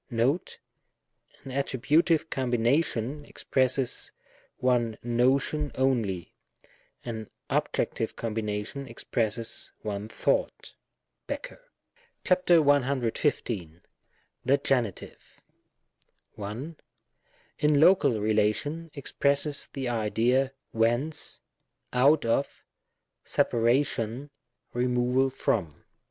[0.09, 0.57] Note.
[1.43, 4.11] An attributive combination expresses
[4.57, 6.33] one notion only,
[7.05, 10.73] an objectiye combination expresses one thought.
[11.27, 11.61] (Becker.).
[12.27, 13.81] 8 170
[14.43, 14.57] THE GENITIVE.
[14.57, 14.57] §115.
[14.57, 14.57] §115.
[14.57, 15.41] The Genitive,
[16.33, 16.75] 1.
[17.59, 21.41] In Local relation, expresses the idea whence^
[21.93, 22.47] out of^
[23.23, 24.31] separation^
[24.73, 25.83] removal from.